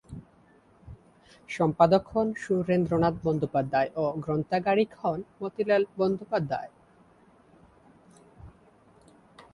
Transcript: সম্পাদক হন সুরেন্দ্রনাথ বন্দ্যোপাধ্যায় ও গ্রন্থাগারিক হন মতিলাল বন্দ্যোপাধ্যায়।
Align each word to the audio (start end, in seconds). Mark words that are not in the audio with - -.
সম্পাদক 1.49 2.03
হন 2.13 2.27
সুরেন্দ্রনাথ 2.43 3.15
বন্দ্যোপাধ্যায় 3.25 3.89
ও 3.95 4.03
গ্রন্থাগারিক 4.23 4.91
হন 5.01 5.19
মতিলাল 5.41 5.83
বন্দ্যোপাধ্যায়। 5.97 6.71